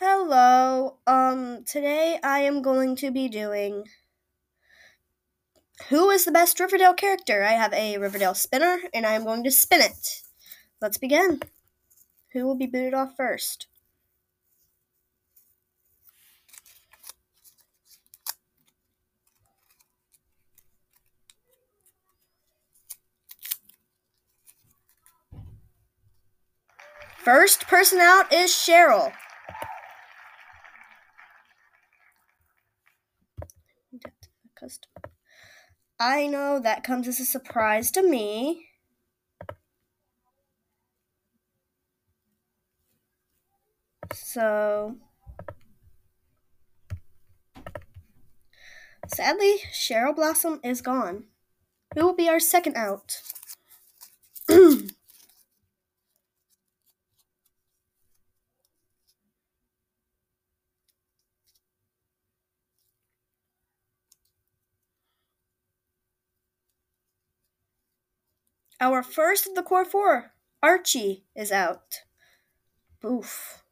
Hello. 0.00 0.98
Um 1.08 1.64
today 1.64 2.20
I 2.22 2.38
am 2.42 2.62
going 2.62 2.94
to 2.96 3.10
be 3.10 3.28
doing 3.28 3.82
Who 5.88 6.10
is 6.10 6.24
the 6.24 6.30
best 6.30 6.60
Riverdale 6.60 6.94
character? 6.94 7.42
I 7.42 7.54
have 7.54 7.72
a 7.72 7.98
Riverdale 7.98 8.34
spinner 8.34 8.78
and 8.94 9.04
I 9.04 9.14
am 9.14 9.24
going 9.24 9.42
to 9.42 9.50
spin 9.50 9.80
it. 9.80 10.22
Let's 10.80 10.98
begin. 10.98 11.40
Who 12.32 12.46
will 12.46 12.54
be 12.54 12.66
booted 12.66 12.94
off 12.94 13.16
first? 13.16 13.66
First 27.24 27.66
person 27.66 27.98
out 27.98 28.32
is 28.32 28.50
Cheryl. 28.52 29.12
I 36.00 36.26
know 36.26 36.60
that 36.60 36.84
comes 36.84 37.08
as 37.08 37.18
a 37.20 37.24
surprise 37.24 37.90
to 37.92 38.02
me. 38.02 38.66
So, 44.12 44.96
sadly, 49.06 49.56
Cheryl 49.72 50.14
Blossom 50.14 50.60
is 50.62 50.80
gone. 50.80 51.24
Who 51.94 52.06
will 52.06 52.14
be 52.14 52.28
our 52.28 52.40
second 52.40 52.76
out? 52.76 53.20
Our 68.80 69.02
first 69.02 69.46
of 69.48 69.54
the 69.56 69.62
core 69.62 69.84
four, 69.84 70.32
Archie, 70.62 71.24
is 71.34 71.50
out. 71.50 72.02
Oof. 73.04 73.64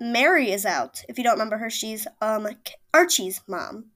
Mary 0.00 0.50
is 0.50 0.64
out. 0.64 1.02
If 1.08 1.18
you 1.18 1.24
don't 1.24 1.34
remember 1.34 1.58
her, 1.58 1.70
she's 1.70 2.06
um 2.20 2.48
Archie's 2.94 3.40
mom. 3.46 3.86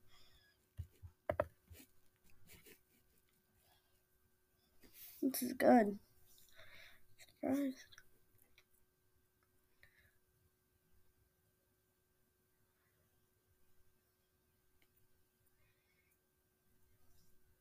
This 5.33 5.43
is 5.43 5.53
good. 5.55 5.99
Surprised. 7.41 7.77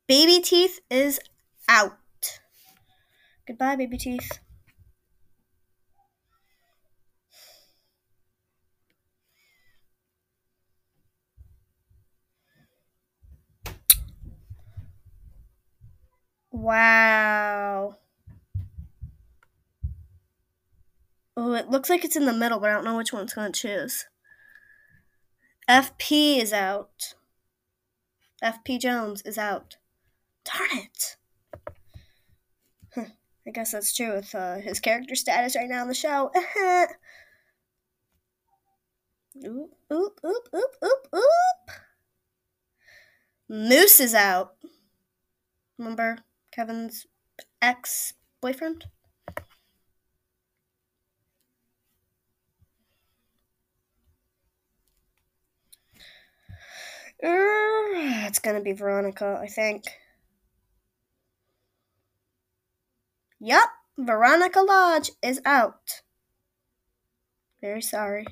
Baby 0.08 0.42
Teeth 0.42 0.82
is 0.90 1.22
out. 1.70 1.98
Goodbye, 3.48 3.78
Baby 3.78 3.98
Teeth. 3.98 4.40
Wow. 16.52 17.11
Oh, 21.44 21.54
it 21.54 21.72
looks 21.72 21.90
like 21.90 22.06
it's 22.06 22.16
in 22.16 22.26
the 22.26 22.34
middle, 22.34 22.60
but 22.60 22.70
I 22.70 22.74
don't 22.74 22.86
know 22.86 22.98
which 22.98 23.12
one 23.12 23.24
it's 23.24 23.34
going 23.34 23.52
to 23.52 23.60
choose. 23.60 24.06
FP 25.68 26.40
is 26.40 26.54
out. 26.54 27.16
FP 28.44 28.80
Jones 28.80 29.24
is 29.24 29.40
out. 29.40 29.78
Darn 30.46 30.70
it. 30.74 31.18
Huh. 32.94 33.06
I 33.48 33.50
guess 33.50 33.72
that's 33.72 33.92
true 33.96 34.14
with 34.14 34.36
uh, 34.36 34.58
his 34.58 34.80
character 34.80 35.16
status 35.16 35.56
right 35.56 35.68
now 35.68 35.82
on 35.82 35.88
the 35.88 35.96
show. 35.96 36.30
oop, 39.44 39.72
oop, 39.92 40.20
oop, 40.24 40.48
oop, 40.54 40.76
oop, 40.84 41.08
oop. 41.16 41.72
Moose 43.50 44.00
is 44.00 44.14
out. 44.14 44.58
Remember 45.80 46.20
Kevin's 46.52 47.08
ex 47.64 48.14
boyfriend? 48.42 48.86
Uh, 57.24 58.26
it's 58.28 58.40
gonna 58.40 58.62
be 58.62 58.74
Veronica, 58.74 59.40
I 59.42 59.48
think. 59.48 59.86
Yup, 63.40 63.70
Veronica 63.98 64.62
Lodge 64.62 65.12
is 65.22 65.42
out. 65.46 66.02
Very 67.62 67.82
sorry. 67.82 68.26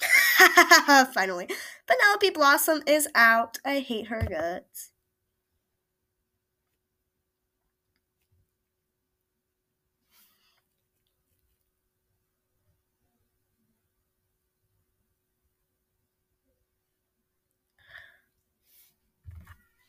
Finally. 1.14 1.48
Penelope 1.86 2.30
Blossom 2.30 2.82
is 2.86 3.08
out. 3.14 3.58
I 3.64 3.80
hate 3.80 4.06
her 4.08 4.22
guts. 4.22 4.90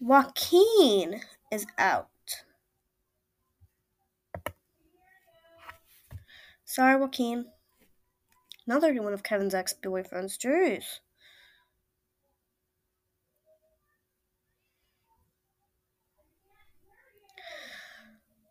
Joaquin 0.02 1.22
is 1.52 1.68
out. 1.78 2.08
Sorry, 6.66 7.00
Joaquin. 7.00 7.46
Another 8.66 8.94
one 8.96 9.14
of 9.14 9.22
Kevin's 9.22 9.54
ex 9.54 9.76
boyfriends. 9.84 10.40
Jeez. 10.40 10.86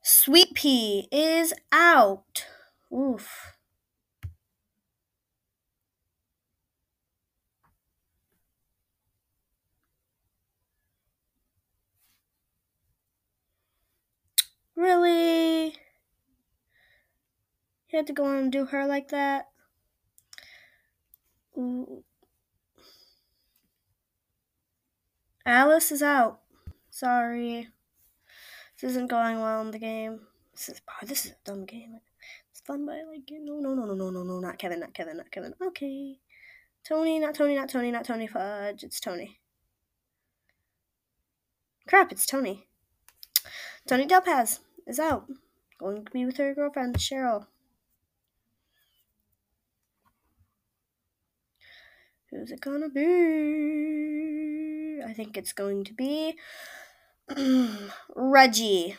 Sweet 0.03 0.55
Pea 0.55 1.09
is 1.11 1.53
out. 1.73 2.47
Oof. 2.93 3.57
Really? 14.81 15.75
You 17.91 17.99
had 17.99 18.07
to 18.07 18.15
go 18.15 18.25
and 18.35 18.51
do 18.51 18.65
her 18.65 18.87
like 18.87 19.11
that? 19.11 19.51
Ooh. 21.55 22.03
Alice 25.45 25.93
is 25.93 26.03
out. 26.03 26.41
Sorry. 26.89 27.69
This 28.81 28.93
isn't 28.93 29.11
going 29.11 29.43
well 29.43 29.61
in 29.61 29.71
the 29.71 29.79
game. 29.79 30.21
This 30.55 30.71
is 30.71 30.81
oh, 30.89 31.07
this 31.07 31.27
is 31.27 31.33
a 31.33 31.45
dumb 31.45 31.67
game. 31.67 32.01
It's 32.51 32.63
fun, 32.63 32.87
but 32.87 32.93
I 32.93 33.05
like 33.05 33.31
it. 33.31 33.43
No, 33.43 33.61
no, 33.61 33.75
no, 33.75 33.85
no, 33.85 33.93
no, 33.93 34.09
no, 34.09 34.23
no, 34.23 34.41
not 34.41 34.57
Kevin, 34.57 34.81
not 34.81 34.95
Kevin, 34.95 35.19
not 35.19 35.31
Kevin. 35.31 35.53
Okay. 35.63 36.17
Toni, 36.89 37.19
not 37.19 37.35
Toni, 37.35 37.55
not 37.55 37.69
Toni, 37.69 37.91
not 37.91 38.07
Toni 38.07 38.27
Fudge. 38.27 38.83
It's 38.83 38.99
Toni. 38.99 39.41
Crap, 41.87 42.13
it's 42.13 42.25
Toni. 42.25 42.67
Toni 43.87 44.07
Topaz 44.07 44.61
is 44.91 44.99
out. 44.99 45.27
Going 45.79 46.05
to 46.05 46.11
be 46.11 46.27
with 46.27 46.37
her 46.37 46.55
girlfriend, 46.55 46.97
Cheryl. 46.99 47.47
Who's 52.31 52.51
it 52.53 52.61
gonna 52.61 52.89
be? 52.89 53.11
I 55.07 55.13
think 55.13 55.37
it's 55.37 55.53
going 55.53 55.85
to 55.85 55.93
be 55.95 56.37
Reggie. 58.17 58.97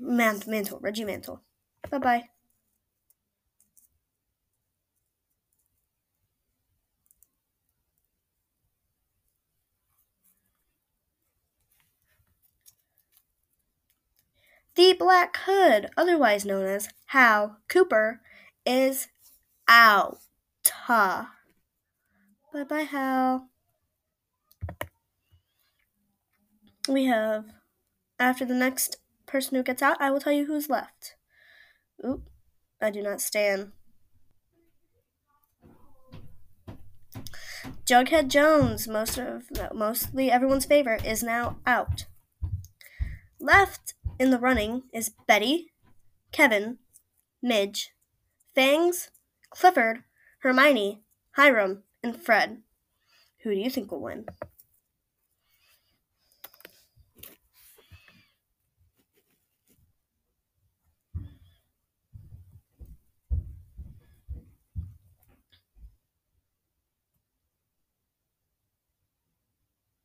Mant- 0.00 0.46
Mantle. 0.46 0.78
Reggie 0.80 1.04
Mantle. 1.04 1.40
Bye 1.90 1.98
bye. 1.98 2.28
The 14.74 14.94
Black 14.98 15.36
Hood, 15.44 15.90
otherwise 15.96 16.44
known 16.44 16.64
as 16.64 16.88
Hal 17.06 17.58
Cooper, 17.68 18.20
is 18.64 19.08
out. 19.68 20.18
Bye 20.88 21.26
bye, 22.68 22.82
Hal. 22.82 23.48
We 26.88 27.04
have, 27.04 27.46
after 28.18 28.44
the 28.44 28.54
next 28.54 28.96
person 29.26 29.56
who 29.56 29.62
gets 29.62 29.82
out, 29.82 30.00
I 30.00 30.10
will 30.10 30.20
tell 30.20 30.32
you 30.32 30.46
who's 30.46 30.68
left. 30.68 31.16
Oop, 32.04 32.28
I 32.80 32.90
do 32.90 33.02
not 33.02 33.20
stand. 33.20 33.72
Jughead 37.86 38.28
Jones, 38.28 38.88
most 38.88 39.18
of 39.18 39.44
mostly 39.74 40.30
everyone's 40.30 40.64
favorite, 40.64 41.04
is 41.04 41.22
now 41.22 41.58
out. 41.66 42.06
Left 43.38 43.94
in 44.18 44.30
the 44.30 44.38
running 44.38 44.82
is 44.92 45.12
Betty, 45.26 45.72
Kevin, 46.32 46.78
Midge, 47.42 47.92
Fangs, 48.54 49.10
Clifford, 49.50 50.04
Hermione, 50.40 51.02
Hiram, 51.32 51.82
and 52.02 52.16
Fred. 52.16 52.62
Who 53.42 53.50
do 53.50 53.60
you 53.60 53.70
think 53.70 53.90
will 53.90 54.00
win? 54.00 54.26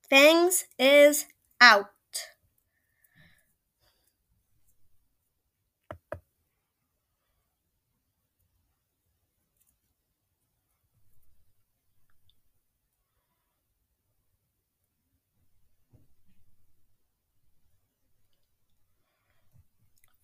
Fangs 0.09 0.65
is 0.79 1.25
out. 1.59 1.91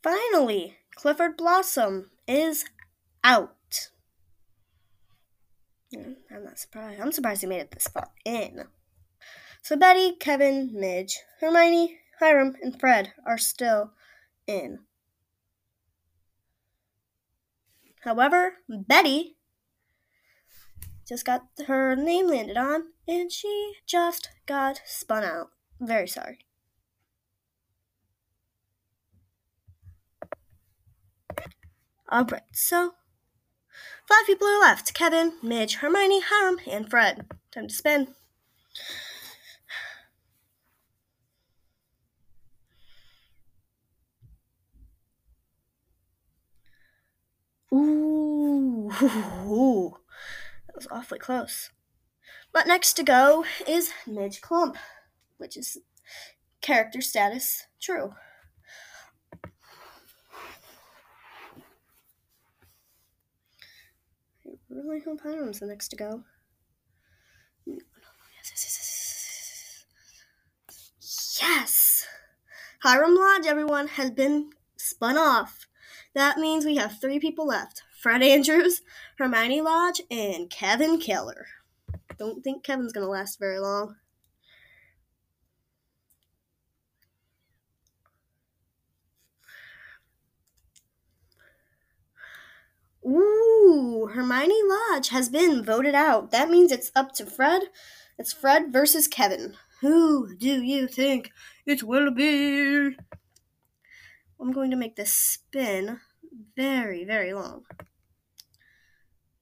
Finally, 0.04 0.76
Clifford 0.96 1.38
Blossom 1.38 2.12
is 2.28 2.66
out. 3.24 3.90
I'm 5.96 6.44
not 6.44 6.60
surprised. 6.60 7.00
I'm 7.00 7.12
surprised 7.14 7.42
he 7.42 7.48
made 7.48 7.62
it 7.62 7.72
this 7.72 7.88
far 7.88 8.10
in. 8.26 8.66
So 9.62 9.78
Betty, 9.78 10.16
Kevin, 10.20 10.72
Midge, 10.74 11.20
Hermione, 11.40 12.00
Hiram, 12.20 12.56
and 12.62 12.78
Fred 12.78 13.14
are 13.26 13.38
still 13.38 13.92
in. 14.46 14.80
However, 18.02 18.56
Betty 18.68 19.38
just 21.08 21.24
got 21.24 21.44
her 21.68 21.96
name 21.96 22.28
landed 22.28 22.58
on 22.58 22.88
and 23.08 23.32
she 23.32 23.76
just 23.86 24.30
got 24.46 24.82
spun 24.86 25.24
out. 25.24 25.52
Very 25.80 26.08
sorry. 26.08 26.40
Alright, 32.14 32.44
so 32.52 32.94
five 34.08 34.28
people 34.28 34.46
are 34.48 34.60
left 34.60 34.94
Kevin, 34.94 35.34
Midge, 35.42 35.78
Hermione, 35.78 36.22
Hiram, 36.22 36.60
and 36.70 36.88
Fred. 36.88 37.26
Time 37.52 37.68
to 37.68 37.74
spin. 37.74 38.10
Ooh, 47.74 48.92
that 50.68 50.76
was 50.76 50.88
awfully 50.92 51.18
close. 51.18 51.72
But 52.52 52.68
next 52.68 52.94
to 52.94 53.04
go 53.04 53.44
is 53.68 53.92
Midge 54.06 54.40
Klump, 54.40 54.76
which 55.38 55.58
is 55.58 55.80
character 56.62 57.02
status 57.02 57.66
true. 57.82 58.14
Really 64.76 65.00
hope 65.00 65.22
Hiram's 65.22 65.60
the 65.60 65.68
next 65.68 65.90
to 65.90 65.96
go. 65.96 66.24
Yes! 71.42 72.06
Hiram 72.82 73.16
Lodge, 73.16 73.46
everyone, 73.46 73.88
has 73.88 74.12
been 74.12 74.52
spun 74.78 75.18
off. 75.18 75.68
That 76.14 76.38
means 76.38 76.66
we 76.66 76.76
have 76.78 77.00
three 77.00 77.20
people 77.20 77.48
left 77.48 77.84
Fred 78.00 78.22
Andrews, 78.22 78.82
Hermione 79.18 79.62
Lodge, 79.62 80.02
and 80.12 80.50
Kevin 80.50 81.00
Keller. 81.00 81.48
Don't 82.18 82.44
think 82.44 82.64
Kevin's 82.64 82.94
to 83.06 83.12
last 83.12 83.40
very 83.40 83.60
long. 83.60 83.96
Ooh, 93.06 94.10
Hermione 94.14 94.62
Lodge 94.64 95.10
has 95.10 95.28
been 95.30 95.64
voted 95.64 95.94
out. 95.94 96.32
That 96.32 96.50
means 96.50 96.72
it's 96.72 96.92
up 96.96 97.12
to 97.14 97.26
Fred. 97.26 97.64
It's 98.18 98.32
Fred 98.32 98.72
versus 98.72 99.08
Kevin. 99.08 99.56
Who 99.82 100.36
do 100.38 100.62
you 100.62 100.88
think 100.88 101.32
it 101.66 101.84
will 101.84 102.12
be? 102.12 102.96
I'm 104.40 104.52
going 104.54 104.72
to 104.72 104.78
make 104.78 104.96
this 104.96 105.14
spin 105.14 106.00
very, 106.56 107.04
very 107.04 107.34
long. 107.34 107.64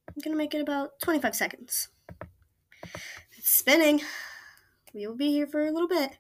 I'm 0.07 0.22
going 0.24 0.34
to 0.34 0.38
make 0.38 0.56
it 0.56 0.62
about 0.62 1.00
25 1.04 1.36
seconds. 1.36 1.90
It's 3.38 3.50
spinning. 3.50 4.02
We 4.94 5.06
will 5.06 5.16
be 5.16 5.31
here 5.31 5.48
for 5.48 5.66
a 5.66 5.72
little 5.72 5.88
bit. 5.88 6.18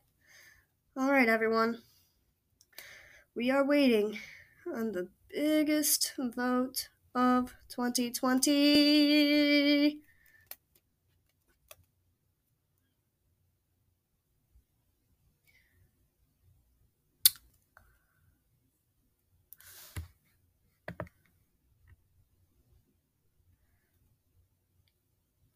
All 0.95 1.11
right, 1.11 1.27
everyone. 1.27 1.79
We 3.35 3.49
are 3.49 3.65
waiting 3.65 4.19
on 4.71 4.91
the 4.91 5.09
biggest 5.33 6.13
vote 6.17 6.89
of 7.13 7.53
2020. 7.69 10.01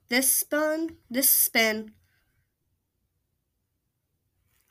This 0.08 0.32
spin, 0.32 0.98
this 1.10 1.30
spin 1.30 1.94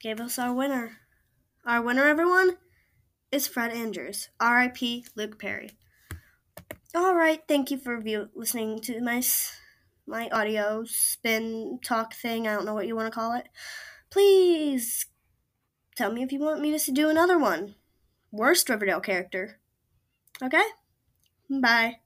gave 0.00 0.20
us 0.20 0.38
our 0.38 0.54
winner. 0.54 0.98
Our 1.66 1.82
winner, 1.82 2.04
everyone, 2.04 2.56
is 3.32 3.48
Fred 3.48 3.72
Andrews. 3.72 4.28
R.I.P. 4.38 5.06
Luke 5.16 5.38
Perry. 5.38 5.70
All 6.94 7.14
right, 7.14 7.42
thank 7.48 7.70
you 7.70 7.78
for 7.78 8.00
view- 8.00 8.30
listening 8.34 8.80
to 8.82 9.00
my 9.00 9.22
my 10.06 10.28
audio 10.30 10.84
spin 10.84 11.80
talk 11.84 12.14
thing. 12.14 12.46
I 12.46 12.54
don't 12.54 12.64
know 12.66 12.74
what 12.74 12.86
you 12.86 12.94
want 12.96 13.12
to 13.12 13.14
call 13.18 13.32
it. 13.34 13.48
Please 14.10 15.06
tell 15.96 16.12
me 16.12 16.22
if 16.22 16.32
you 16.32 16.40
want 16.40 16.60
me 16.62 16.76
to 16.78 16.92
do 16.92 17.10
another 17.10 17.38
one. 17.38 17.76
Worst 18.32 18.68
Riverdale 18.70 19.00
character. 19.00 19.60
Okay? 20.42 20.64
Bye. 21.50 22.00